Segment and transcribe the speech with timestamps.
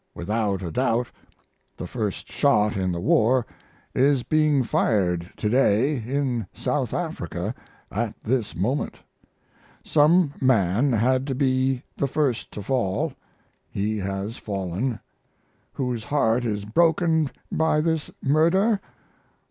[0.15, 1.11] Without a doubt
[1.77, 3.45] the first shot in the war
[3.93, 7.53] is being fired to day in South Africa
[7.91, 8.97] at this moment.
[9.85, 13.13] Some man had to be the first to fall;
[13.69, 14.99] he has fallen.
[15.73, 18.79] Whose heart is broken by this murder?